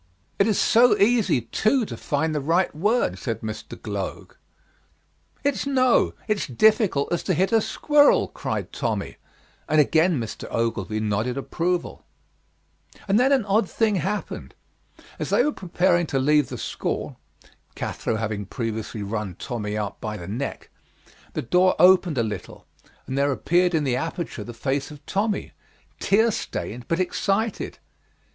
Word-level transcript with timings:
"It 0.39 0.47
is 0.47 0.59
so 0.59 0.97
easy, 0.97 1.41
too, 1.41 1.85
to 1.85 1.95
find 1.95 2.33
the 2.33 2.41
right 2.41 2.75
word," 2.75 3.19
said 3.19 3.41
Mr. 3.41 3.79
Gloag. 3.79 4.35
"It's 5.43 5.67
no; 5.67 6.15
it's 6.27 6.47
difficult 6.47 7.13
as 7.13 7.21
to 7.21 7.35
hit 7.35 7.51
a 7.51 7.61
squirrel," 7.61 8.27
cried 8.29 8.73
Tommy, 8.73 9.17
and 9.69 9.79
again 9.79 10.19
Mr. 10.19 10.47
Ogilvy 10.49 10.99
nodded 10.99 11.37
approval. 11.37 12.03
And 13.07 13.19
then 13.19 13.31
an 13.31 13.45
odd 13.45 13.69
thing 13.69 13.97
happened. 13.97 14.55
As 15.19 15.29
they 15.29 15.43
were 15.43 15.51
preparing 15.51 16.07
to 16.07 16.17
leave 16.17 16.49
the 16.49 16.57
school 16.57 17.19
[Cathro 17.75 18.15
having 18.15 18.47
previously 18.47 19.03
run 19.03 19.35
Tommy 19.35 19.77
out 19.77 20.01
by 20.01 20.17
the 20.17 20.27
neck], 20.27 20.71
the 21.33 21.43
door 21.43 21.75
opened 21.77 22.17
a 22.17 22.23
little 22.23 22.65
and 23.05 23.15
there 23.19 23.31
appeared 23.31 23.75
in 23.75 23.83
the 23.83 23.97
aperture 23.97 24.43
the 24.43 24.51
face 24.55 24.89
of 24.89 25.05
Tommy, 25.05 25.51
tear 25.99 26.31
stained 26.31 26.87
but 26.87 26.99
excited. 26.99 27.77